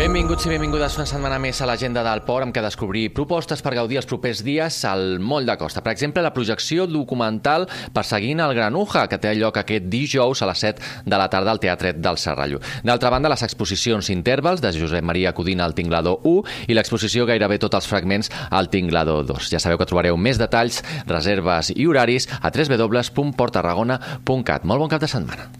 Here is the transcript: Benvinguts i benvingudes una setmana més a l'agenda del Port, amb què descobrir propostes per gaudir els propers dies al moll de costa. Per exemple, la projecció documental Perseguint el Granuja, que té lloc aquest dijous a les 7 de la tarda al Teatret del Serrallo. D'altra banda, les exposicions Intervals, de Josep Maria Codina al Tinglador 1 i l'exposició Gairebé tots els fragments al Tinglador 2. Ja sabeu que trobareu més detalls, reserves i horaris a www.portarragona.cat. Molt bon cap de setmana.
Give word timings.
Benvinguts 0.00 0.46
i 0.46 0.48
benvingudes 0.48 0.94
una 0.96 1.04
setmana 1.04 1.36
més 1.36 1.58
a 1.60 1.66
l'agenda 1.68 2.00
del 2.00 2.22
Port, 2.24 2.46
amb 2.46 2.54
què 2.56 2.62
descobrir 2.64 3.10
propostes 3.12 3.60
per 3.60 3.74
gaudir 3.76 3.98
els 4.00 4.08
propers 4.08 4.40
dies 4.46 4.78
al 4.88 5.20
moll 5.20 5.44
de 5.44 5.52
costa. 5.60 5.82
Per 5.84 5.92
exemple, 5.92 6.24
la 6.24 6.32
projecció 6.32 6.86
documental 6.88 7.68
Perseguint 7.92 8.40
el 8.40 8.56
Granuja, 8.56 9.04
que 9.12 9.20
té 9.20 9.36
lloc 9.36 9.60
aquest 9.60 9.92
dijous 9.92 10.40
a 10.40 10.48
les 10.48 10.56
7 10.64 11.04
de 11.04 11.20
la 11.20 11.28
tarda 11.28 11.52
al 11.52 11.60
Teatret 11.60 12.00
del 12.00 12.16
Serrallo. 12.16 12.64
D'altra 12.80 13.12
banda, 13.12 13.28
les 13.28 13.44
exposicions 13.44 14.08
Intervals, 14.08 14.64
de 14.64 14.72
Josep 14.72 15.04
Maria 15.04 15.36
Codina 15.36 15.68
al 15.68 15.76
Tinglador 15.76 16.24
1 16.24 16.72
i 16.72 16.80
l'exposició 16.80 17.28
Gairebé 17.28 17.60
tots 17.60 17.76
els 17.82 17.92
fragments 17.92 18.32
al 18.48 18.72
Tinglador 18.72 19.28
2. 19.28 19.52
Ja 19.52 19.60
sabeu 19.60 19.76
que 19.76 19.92
trobareu 19.92 20.16
més 20.16 20.40
detalls, 20.40 20.80
reserves 21.04 21.76
i 21.76 21.84
horaris 21.84 22.24
a 22.40 22.48
www.portarragona.cat. 22.48 24.64
Molt 24.64 24.80
bon 24.80 24.88
cap 24.96 25.04
de 25.04 25.12
setmana. 25.12 25.59